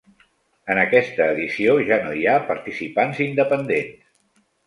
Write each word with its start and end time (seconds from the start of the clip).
En 0.75 0.79
aquesta 0.83 1.27
edició 1.33 1.75
ja 1.91 1.99
no 2.07 2.15
hi 2.21 2.25
ha 2.31 2.35
participants 2.49 3.23
independents. 3.29 4.11